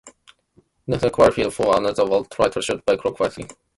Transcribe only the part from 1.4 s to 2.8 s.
for another world title